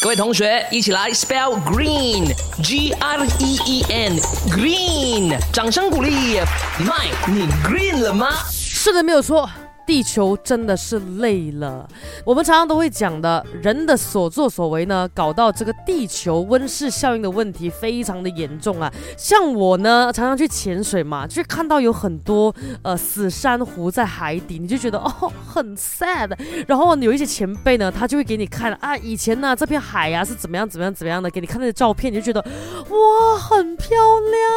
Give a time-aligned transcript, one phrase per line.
[0.00, 6.38] 各位同学，一起来 spell green，G R E E N，green，掌声鼓励。
[6.78, 8.28] Mike，，你 green 了吗？
[8.48, 9.50] 是的，没有错。
[9.88, 11.88] 地球真的是累了，
[12.22, 18.92] 我们常常都会讲的，人的所作所为呢，搞到这个地球温室效应的问题非常的严重啊。
[19.16, 26.38] 像我呢，常常去潜水嘛，就看到有很多呃死珊瑚在海底，你就觉得 哦很 sad。
[26.66, 34.47] 然后有一些前辈呢，他就会给你看啊，以前呢这片海呀是怎么样怎么样怎么样的，给你看那些照片，你就觉得哇很漂亮。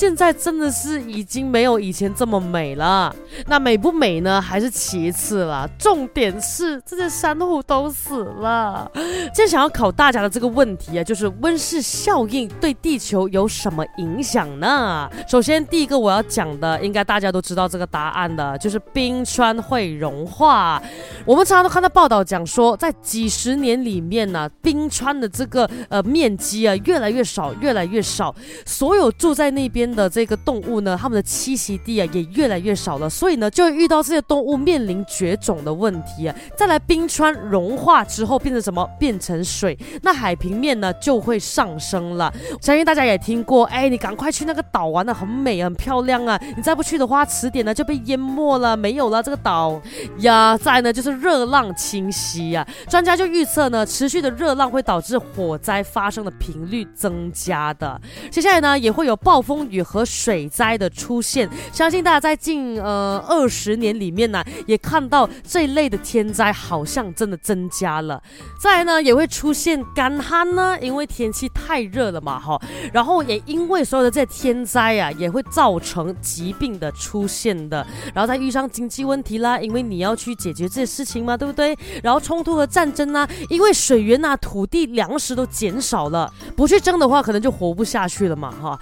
[0.00, 3.14] 现在真的是已经没有以前这么美了。
[3.46, 4.40] 那美不美呢？
[4.40, 8.90] 还是其次了，重点是这些珊瑚都死了。
[9.34, 15.06] 现在想要考大家的这个问题啊，就是温室效应对地球有什么影响呢？
[15.28, 20.82] 首先，第一个我要讲的，应该大家都知道这个答案的，就是冰川会融化。
[21.26, 34.20] 我们常常都看到报道讲说，在几十年里面呢，冰川的这个呃面积啊越来越少，越来越少，所有住在那边的这个动物呢，它们的栖息地啊也越来越少了，所以呢，就会遇到这些。
[34.30, 36.36] 动物面临绝种的问题啊！
[36.56, 38.88] 再来，冰川融化之后变成什么？
[38.96, 42.32] 变成水，那海平面呢就会上升了。
[42.60, 46.40] 相信大家也听过，哎，你赶快去那个岛玩的很美很漂亮啊！
[46.54, 49.80] 你再不去的话，迟点呢就被淹没了，没有了这个岛
[50.18, 50.56] 呀。
[50.56, 58.00] 再呢就是热浪侵袭啊，专家就预测呢，持续的热浪会导致火灾发生的频率增加的。
[58.30, 61.50] 接下来呢也会有暴风雨和水灾的出现。
[61.72, 64.30] 相信大家在近呃二十年里面。
[64.30, 68.22] 呢也看到这一类的天灾好像真的增加了，
[68.60, 72.60] 再呢也会出现干旱呢，因为天气太热了嘛哈，
[72.92, 81.76] 然后也因为所有的这些天灾啊，也会造成疾病的出现的，然后再遇上经济问题啦，因为你要去解决这些事情嘛，对不对？
[82.02, 88.78] 然后冲突和战争啊，因为水源啊、土地、粮食都减少了，不去争的话，可能就活不下去了嘛哈。